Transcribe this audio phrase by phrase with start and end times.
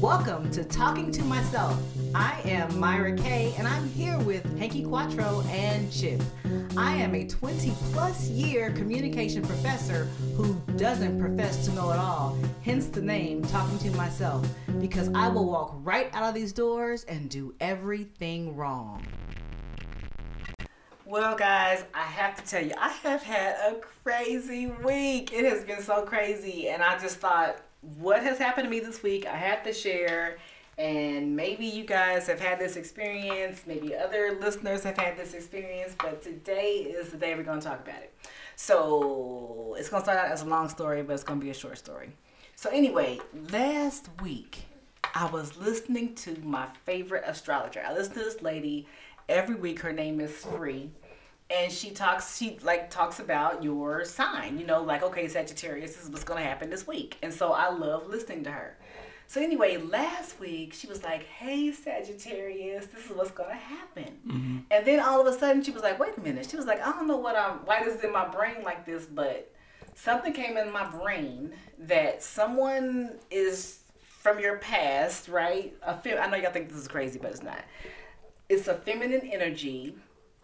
[0.00, 1.82] Welcome to Talking to Myself.
[2.14, 6.20] I am Myra Kay, and I'm here with Hanky Quattro and Chip.
[6.76, 10.04] I am a 20 plus year communication professor
[10.36, 14.46] who doesn't profess to know it all, hence the name Talking to Myself,
[14.82, 19.02] because I will walk right out of these doors and do everything wrong.
[21.06, 25.32] Well, guys, I have to tell you, I have had a crazy week.
[25.32, 27.62] It has been so crazy, and I just thought,
[27.98, 29.26] what has happened to me this week?
[29.26, 30.38] I have to share.
[30.78, 35.96] And maybe you guys have had this experience, maybe other listeners have had this experience,
[35.98, 38.14] but today is the day we're going to talk about it.
[38.56, 41.50] So it's going to start out as a long story, but it's going to be
[41.50, 42.10] a short story.
[42.56, 44.64] So, anyway, last week
[45.14, 47.82] I was listening to my favorite astrologer.
[47.86, 48.86] I listen to this lady
[49.30, 49.80] every week.
[49.80, 50.90] Her name is Free
[51.50, 56.04] and she talks she like talks about your sign you know like okay sagittarius this
[56.04, 57.16] is what's going to happen this week.
[57.22, 58.76] And so i love listening to her.
[59.28, 64.18] So anyway last week she was like hey sagittarius this is what's going to happen.
[64.26, 64.56] Mm-hmm.
[64.70, 66.48] and then all of a sudden she was like wait a minute.
[66.50, 68.84] She was like i don't know what i'm why this is in my brain like
[68.84, 69.52] this but
[69.94, 75.74] something came in my brain that someone is from your past right?
[75.82, 77.64] A fem- i know y'all think this is crazy but it's not.
[78.48, 79.96] It's a feminine energy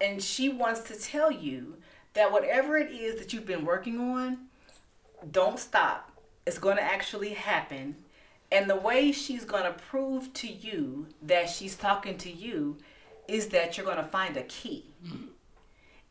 [0.00, 1.76] and she wants to tell you
[2.14, 4.38] that whatever it is that you've been working on,
[5.30, 6.10] don't stop.
[6.46, 7.96] It's going to actually happen.
[8.50, 12.78] And the way she's going to prove to you that she's talking to you
[13.26, 14.84] is that you're going to find a key.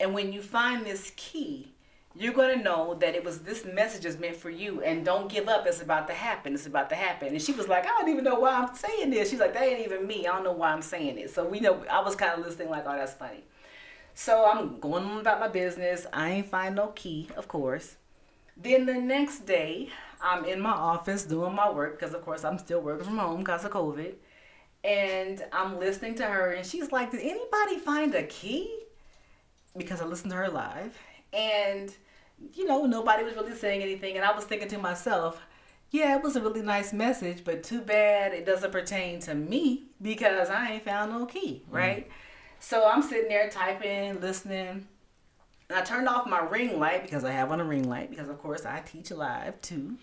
[0.00, 1.72] And when you find this key,
[2.16, 5.30] you're going to know that it was this message is meant for you and don't
[5.30, 5.66] give up.
[5.66, 6.54] It's about to happen.
[6.54, 7.28] It's about to happen.
[7.28, 9.30] And she was like i don't even know why i'm saying this.
[9.30, 10.26] She's like that ain't even me.
[10.26, 11.30] I don't know why i'm saying it.
[11.30, 13.42] So we know i was kind of listening like oh that's funny
[14.14, 16.06] so I'm going on about my business.
[16.12, 17.96] I ain't find no key, of course.
[18.56, 19.90] Then the next day,
[20.22, 23.40] I'm in my office doing my work because, of course, I'm still working from home
[23.40, 24.14] because of COVID.
[24.84, 28.80] And I'm listening to her, and she's like, Did anybody find a key?
[29.76, 30.96] Because I listened to her live.
[31.32, 31.92] And,
[32.52, 34.16] you know, nobody was really saying anything.
[34.16, 35.40] And I was thinking to myself,
[35.90, 39.84] yeah, it was a really nice message, but too bad it doesn't pertain to me
[40.02, 42.08] because I ain't found no key, right?
[42.08, 42.12] Mm.
[42.60, 44.86] So I'm sitting there typing, listening.
[45.68, 48.28] And I turned off my ring light because I have on a ring light because
[48.28, 49.96] of course I teach live too.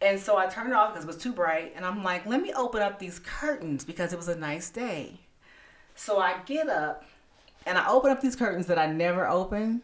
[0.00, 1.72] And so I turned it off because it was too bright.
[1.74, 5.20] And I'm like, let me open up these curtains because it was a nice day.
[5.94, 7.04] So I get up
[7.64, 9.82] and I open up these curtains that I never open,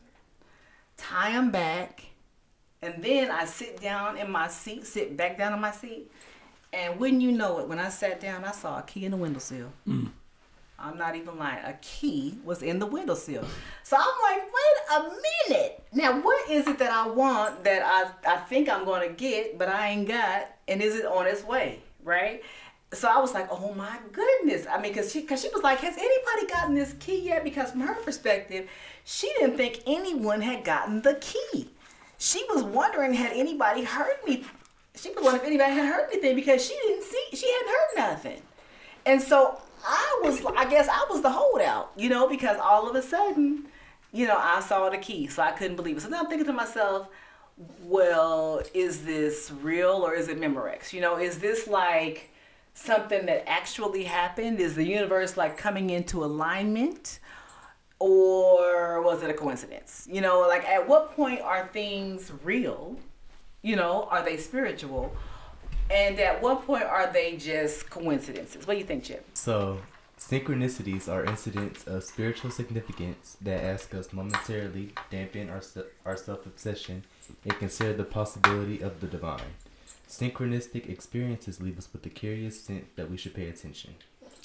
[0.97, 2.05] tie them back,
[2.83, 6.11] and then I sit down in my seat, sit back down in my seat.
[6.73, 9.17] And wouldn't you know it, when I sat down, I saw a key in the
[9.17, 9.73] windowsill.
[9.87, 10.11] Mm.
[10.83, 11.65] I'm not even lying.
[11.65, 13.45] A key was in the windowsill.
[13.85, 15.85] So I'm like, wait a minute.
[15.93, 19.59] Now, what is it that I want that I, I think I'm going to get,
[19.59, 20.49] but I ain't got?
[20.67, 21.81] And is it on its way?
[22.03, 22.43] Right?
[22.93, 24.67] So I was like, oh my goodness.
[24.69, 27.45] I mean, because she, cause she was like, has anybody gotten this key yet?
[27.45, 28.69] Because from her perspective,
[29.05, 31.71] she didn't think anyone had gotten the key.
[32.19, 34.45] She was wondering, had anybody heard me?
[34.97, 38.11] She was wondering if anybody had heard anything because she didn't see, she hadn't heard
[38.11, 38.43] nothing.
[39.07, 42.95] And so I was, I guess I was the holdout, you know, because all of
[42.97, 43.67] a sudden,
[44.13, 46.01] you know, I saw the key, so I couldn't believe it.
[46.01, 47.09] So now I'm thinking to myself,
[47.83, 50.93] well, is this real or is it Memorex?
[50.93, 52.31] You know, is this like
[52.75, 54.61] something that actually happened?
[54.61, 57.21] Is the universe like coming into alignment?
[57.99, 60.09] Or was it a coincidence?
[60.11, 62.97] You know, like at what point are things real?
[63.63, 65.15] You know, are they spiritual?
[65.93, 68.67] And at what point are they just coincidences?
[68.67, 69.27] What do you think, Chip?
[69.35, 69.81] So,
[70.19, 75.63] synchronicities are incidents of spiritual significance that ask us momentarily dampen our,
[76.07, 77.05] our self obsession
[77.45, 79.55] and consider the possibility of the divine.
[80.09, 83.95] Synchronistic experiences leave us with a curious sense that we should pay attention.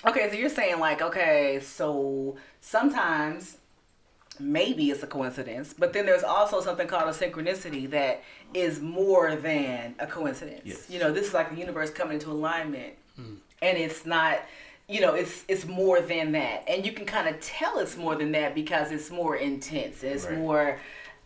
[0.05, 3.57] Okay, so you're saying, like, okay, so sometimes
[4.39, 9.35] maybe it's a coincidence, but then there's also something called a synchronicity that is more
[9.35, 10.61] than a coincidence.
[10.63, 10.89] Yes.
[10.89, 13.37] You know, this is like the universe coming into alignment, mm.
[13.61, 14.39] and it's not.
[14.89, 18.15] You know, it's it's more than that, and you can kind of tell it's more
[18.15, 20.01] than that because it's more intense.
[20.01, 20.37] It's right.
[20.37, 20.79] more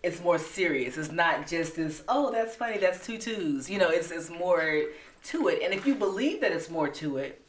[0.04, 0.98] it's more serious.
[0.98, 3.70] It's not just this, oh, that's funny, that's two twos.
[3.70, 4.84] You know, it's it's more
[5.26, 5.62] to it.
[5.64, 7.42] And if you believe that it's more to it,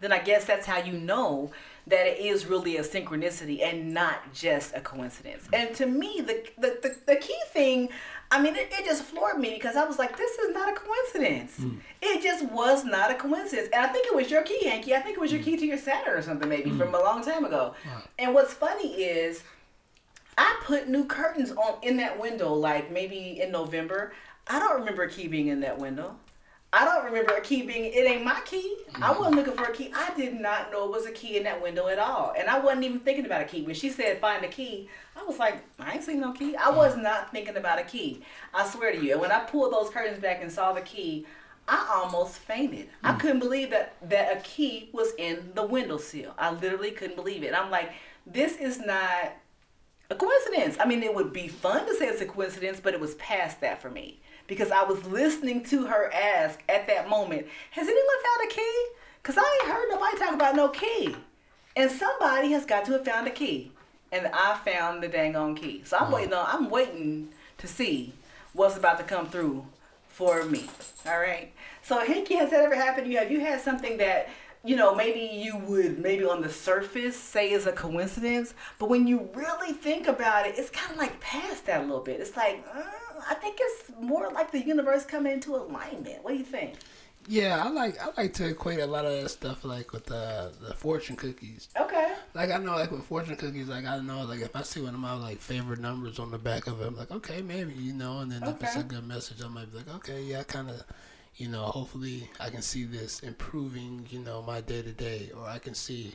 [0.00, 1.50] then I guess that's how you know
[1.90, 5.48] that it is really a synchronicity and not just a coincidence.
[5.52, 7.88] And to me, the the, the, the key thing,
[8.30, 10.74] I mean, it, it, just floored me because I was like, this is not a
[10.74, 11.58] coincidence.
[11.58, 11.80] Mm.
[12.00, 13.68] It just was not a coincidence.
[13.72, 14.94] And I think it was your key, Hanky.
[14.94, 16.78] I think it was your key to your Saturn or something, maybe mm.
[16.78, 17.74] from a long time ago.
[18.18, 19.42] And what's funny is,
[20.38, 24.12] I put new curtains on in that window, like maybe in November.
[24.46, 26.16] I don't remember a key being in that window.
[26.72, 27.86] I don't remember a key being.
[27.86, 28.76] It ain't my key.
[28.94, 29.18] I mm-hmm.
[29.18, 29.92] wasn't looking for a key.
[29.94, 32.60] I did not know it was a key in that window at all, and I
[32.60, 33.62] wasn't even thinking about a key.
[33.62, 36.56] When she said find a key, I was like, I ain't seen no key.
[36.56, 36.76] I mm-hmm.
[36.76, 38.22] was not thinking about a key.
[38.54, 39.12] I swear to you.
[39.12, 41.26] And when I pulled those curtains back and saw the key,
[41.66, 42.88] I almost fainted.
[43.02, 43.18] I mm-hmm.
[43.18, 46.34] couldn't believe that that a key was in the windowsill.
[46.38, 47.52] I literally couldn't believe it.
[47.52, 47.92] I'm like,
[48.26, 49.32] this is not
[50.10, 50.76] a coincidence.
[50.80, 53.60] I mean, it would be fun to say it's a coincidence, but it was past
[53.60, 58.24] that for me because I was listening to her ask at that moment, "Has anyone
[58.24, 58.86] found a key?"
[59.22, 61.14] Because I ain't heard nobody talk about no key,
[61.76, 63.70] and somebody has got to have found a key,
[64.10, 65.82] and I found the dang on key.
[65.84, 66.46] So I'm waiting on.
[66.48, 67.28] I'm waiting
[67.58, 68.12] to see
[68.52, 69.66] what's about to come through
[70.08, 70.68] for me.
[71.06, 71.52] All right.
[71.82, 73.18] So Hinky, has that ever happened to you?
[73.18, 74.28] Have you had something that
[74.64, 79.06] you know, maybe you would maybe on the surface say is a coincidence, but when
[79.06, 82.20] you really think about it, it's kind of like past that a little bit.
[82.20, 82.82] It's like, uh,
[83.28, 86.22] I think it's more like the universe coming into alignment.
[86.22, 86.74] What do you think?
[87.28, 90.52] Yeah, I like I like to equate a lot of that stuff like with the
[90.60, 91.68] the fortune cookies.
[91.78, 92.14] Okay.
[92.34, 94.94] Like I know, like with fortune cookies, like I know, like if I see one
[94.94, 97.92] of my like favorite numbers on the back of it, I'm like, okay, maybe you
[97.92, 98.20] know.
[98.20, 100.70] And then if it's a good message, I might be like, okay, yeah, I kind
[100.70, 100.82] of,
[101.36, 105.46] you know, hopefully I can see this improving, you know, my day to day, or
[105.46, 106.14] I can see,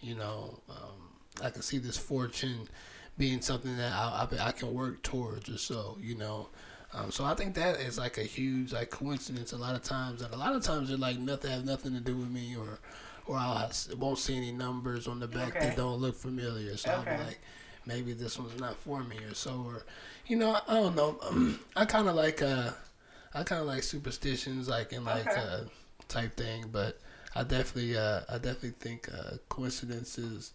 [0.00, 2.68] you know, um, I can see this fortune
[3.16, 6.48] being something that I, I, I can work towards, or so, you know.
[6.92, 10.22] Um, so I think that is like a huge like coincidence a lot of times,
[10.22, 12.78] and a lot of times they're like nothing has nothing to do with me, or
[13.26, 15.66] or I won't see any numbers on the back Okay.
[15.68, 16.76] that don't look familiar.
[16.76, 17.10] So Okay.
[17.10, 17.40] be like,
[17.86, 19.84] maybe this one's not for me, or so, or
[20.26, 21.18] you know, I don't know.
[21.76, 22.70] I kind of like uh,
[23.34, 25.40] I kind of like superstitions, like and like Okay.
[25.40, 25.60] uh,
[26.08, 27.00] type thing, but
[27.34, 30.52] I definitely uh, I definitely think uh, coincidences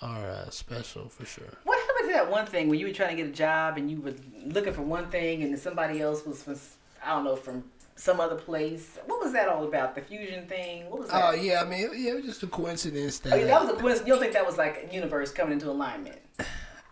[0.00, 1.52] are uh, special for sure.
[1.64, 3.90] What happened to that one thing when you were trying to get a job and
[3.90, 4.14] you were
[4.44, 6.56] looking for one thing and then somebody else was from
[7.04, 7.64] I don't know from
[7.96, 8.98] some other place?
[9.06, 9.94] What was that all about?
[9.94, 10.88] The fusion thing?
[10.90, 11.24] What was that?
[11.24, 13.70] Oh yeah, I mean, yeah, it was just a coincidence that, I mean, that was
[13.70, 14.06] a coincidence.
[14.06, 16.18] You don't think that was like universe coming into alignment?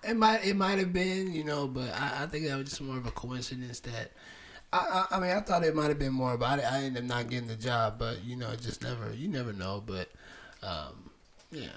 [0.02, 2.80] it might it might have been, you know, but I, I think that was just
[2.80, 4.10] more of a coincidence that.
[4.72, 6.64] I, I, I mean, I thought it might have been more about it.
[6.64, 9.52] I ended up not getting the job, but you know, it just never, you never
[9.52, 9.82] know.
[9.84, 10.08] But,
[10.62, 11.10] um,
[11.50, 11.68] yeah,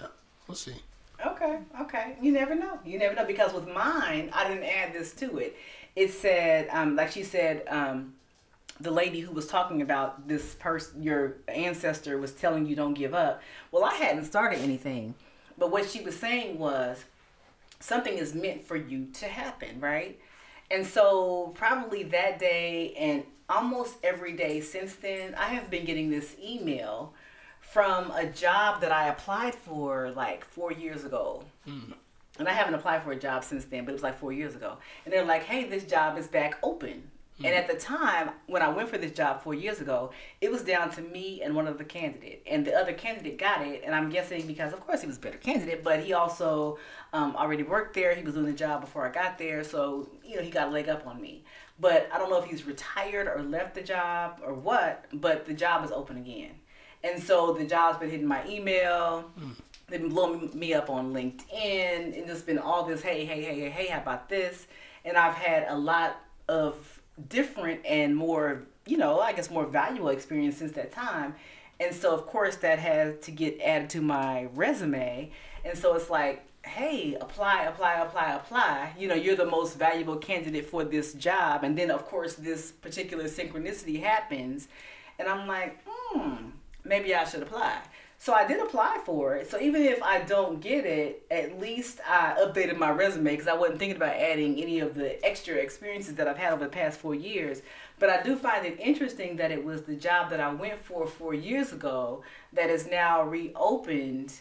[0.48, 0.76] we'll see.
[1.26, 2.16] Okay, okay.
[2.22, 2.80] You never know.
[2.86, 5.56] You never know because with mine, I didn't add this to it.
[5.96, 8.14] It said, um, like she said, um,
[8.80, 13.14] the lady who was talking about this person, your ancestor was telling you don't give
[13.14, 13.42] up.
[13.72, 15.16] Well, I hadn't started anything,
[15.58, 17.06] but what she was saying was
[17.80, 20.20] something is meant for you to happen, right?
[20.72, 26.10] And so probably that day and almost every day since then, I have been getting
[26.10, 27.14] this email
[27.60, 31.44] from a job that I applied for like four years ago.
[31.66, 31.92] Hmm.
[32.38, 34.56] And I haven't applied for a job since then, but it was like four years
[34.56, 34.78] ago.
[35.06, 37.10] And they're like, hey, this job is back open.
[37.44, 40.62] And at the time, when I went for this job four years ago, it was
[40.62, 42.42] down to me and one other candidate.
[42.50, 43.84] And the other candidate got it.
[43.86, 46.80] And I'm guessing because, of course, he was a better candidate, but he also
[47.12, 48.16] um, already worked there.
[48.16, 49.66] He was doing the job before I got there.
[49.66, 51.44] So, you know, he got a leg up on me.
[51.78, 55.54] But I don't know if he's retired or left the job or what, but the
[55.54, 56.52] job is open again.
[57.04, 59.30] And so the job's been hitting my email.
[59.90, 63.60] They've been blowing me up on LinkedIn and just been all this, hey, hey, hey,
[63.60, 64.68] hey, hey, how about this?
[65.04, 66.95] And I've had a lot of
[67.30, 71.36] different and more, you know, I guess more valuable experience since that time.
[71.80, 75.32] And so, of course, that has to get added to my resume.
[75.63, 78.94] And so it's like, hey, apply, apply, apply, apply.
[78.98, 81.63] You know, you're the most valuable candidate for this job.
[81.63, 84.68] And then, of course, this particular synchronicity happens.
[85.20, 86.36] And I'm like, hmm,
[86.84, 87.80] maybe I should apply.
[88.25, 89.51] So I did apply for it.
[89.51, 93.53] So even if I don't get it, at least I updated my resume because I
[93.53, 97.00] wasn't thinking about adding any of the extra experiences that I've had over the past
[97.00, 97.62] four years.
[98.00, 101.05] But I do find it interesting that it was the job that I went for
[101.05, 104.34] four years ago that is now reopened.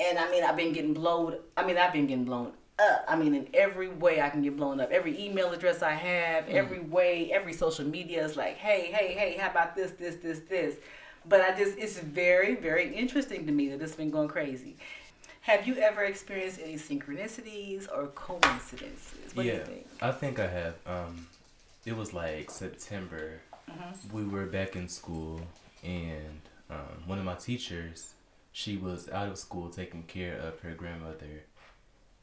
[0.00, 1.36] And I mean, I've been getting blown.
[1.56, 3.04] I mean, I've been getting blown up.
[3.06, 4.90] I mean, in every way I can get blown up.
[4.90, 6.54] Every email address I have, mm.
[6.54, 10.40] every way, every social media is like, hey, hey, hey, how about this, this, this,
[10.48, 10.74] this.
[11.26, 14.76] But I just, it's very, very interesting to me that it's been going crazy.
[15.42, 19.34] Have you ever experienced any synchronicities or coincidences?
[19.34, 19.86] What do yeah, you think?
[20.00, 20.74] I think I have.
[20.86, 21.26] Um,
[21.84, 23.40] it was like September.
[23.70, 24.16] Mm-hmm.
[24.16, 25.40] We were back in school,
[25.82, 26.40] and
[26.70, 28.14] um, one of my teachers,
[28.52, 31.44] she was out of school taking care of her grandmother,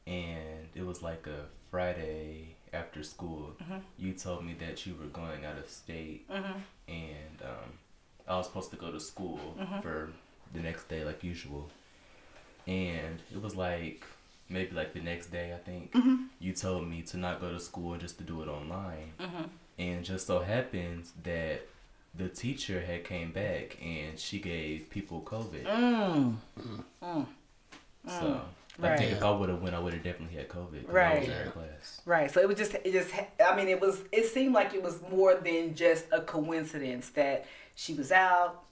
[0.06, 3.56] and it was like a Friday after school.
[3.62, 3.78] Mm-hmm.
[3.98, 6.58] You told me that you were going out of state, Mm-hmm.
[6.88, 7.78] and um,
[8.28, 9.80] I was supposed to go to school Mm-hmm.
[9.80, 10.10] for
[10.54, 11.70] the next day like usual.
[12.66, 14.04] And it was like
[14.48, 16.24] maybe like the next day I think Mm-hmm.
[16.40, 19.12] you told me to not go to school and just to do it online.
[19.20, 19.42] Mm-hmm.
[19.78, 21.62] And just so happens that
[22.14, 25.64] the teacher had came back and she gave people COVID.
[25.64, 26.36] Mm.
[27.02, 27.26] Mm.
[28.06, 28.40] So
[28.82, 28.98] I Right.
[28.98, 30.90] think if I would have went, I would have definitely had COVID.
[30.92, 31.20] Right.
[31.20, 32.00] was in class.
[32.04, 32.30] Right.
[32.30, 33.10] So it was just, it just,
[33.44, 37.46] I mean, it was, it seemed like it was more than just a coincidence that
[37.74, 38.62] she was out,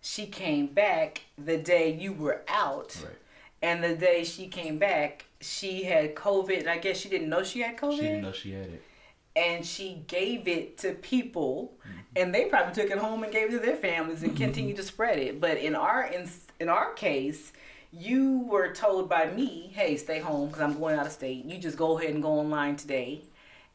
[0.00, 3.16] she came back the day you were out, Right.
[3.62, 6.66] and the day she came back, she had COVID.
[6.66, 7.96] I guess she didn't know she had COVID.
[7.96, 8.82] She didn't know she had it.
[9.36, 11.98] and she gave it to people mm-hmm.
[12.16, 14.82] and they probably took it home and gave it to their families and continued to
[14.84, 16.30] spread it but in our in,
[16.60, 17.52] in our case
[17.90, 21.58] you were told by me hey stay home because i'm going out of state you
[21.58, 23.22] just go ahead and go online today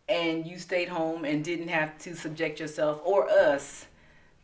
[0.08, 3.86] and you stayed home and didn't have to subject yourself or us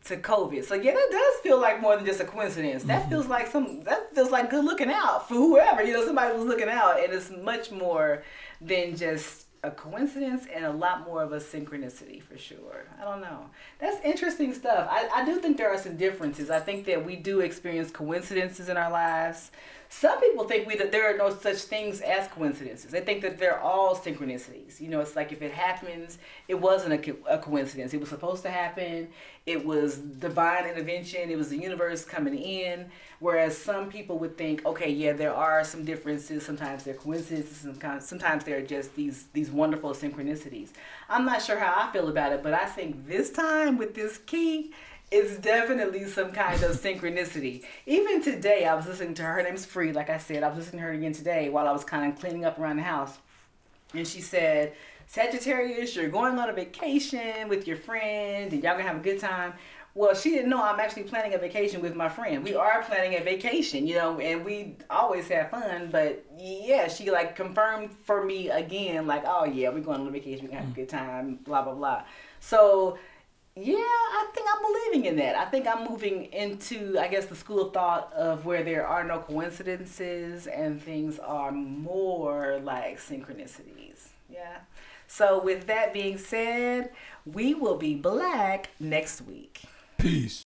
[0.06, 3.10] to covid so yeah that does feel like more than just a coincidence that mm-hmm.
[3.10, 6.46] feels like some that feels like good looking out for whoever you know somebody was
[6.46, 8.22] looking out and it's much more
[8.60, 12.86] than just a coincidence and a lot more of a synchronicity for sure.
[13.00, 13.50] I don't know.
[13.78, 14.88] That's interesting stuff.
[14.90, 16.50] I, I do think there are some differences.
[16.50, 19.50] I think that we do experience coincidences in our lives.
[19.88, 22.90] Some people think we that there are no such things as coincidences.
[22.90, 24.80] They think that they're all synchronicities.
[24.80, 27.94] You know, it's like if it happens, it wasn't a, co- a coincidence.
[27.94, 29.08] It was supposed to happen.
[29.46, 31.30] It was divine intervention.
[31.30, 32.90] It was the universe coming in.
[33.20, 36.44] Whereas some people would think, okay, yeah, there are some differences.
[36.44, 37.66] Sometimes they're coincidences.
[38.00, 40.70] Sometimes, they're just these these wonderful synchronicities.
[41.08, 44.18] I'm not sure how I feel about it, but I think this time with this
[44.18, 44.72] key,
[45.10, 47.64] it's definitely some kind of synchronicity.
[47.86, 49.34] Even today, I was listening to her.
[49.34, 49.92] Her name's Free.
[49.92, 52.18] Like I said, I was listening to her again today while I was kind of
[52.18, 53.18] cleaning up around the house,
[53.94, 54.72] and she said.
[55.08, 59.20] Sagittarius, you're going on a vacation with your friend and y'all gonna have a good
[59.20, 59.52] time.
[59.94, 62.44] Well, she didn't know I'm actually planning a vacation with my friend.
[62.44, 65.88] We are planning a vacation, you know, and we always have fun.
[65.90, 70.10] But yeah, she like confirmed for me again, like, oh yeah, we're going on a
[70.10, 72.02] vacation, we're gonna have a good time, blah blah blah.
[72.40, 72.98] So
[73.56, 75.34] yeah, I think I'm believing in that.
[75.34, 79.02] I think I'm moving into, I guess, the school of thought of where there are
[79.02, 84.08] no coincidences and things are more like synchronicities.
[84.28, 84.58] Yeah.
[85.06, 86.90] So, with that being said,
[87.24, 89.62] we will be black next week.
[89.96, 90.44] Peace.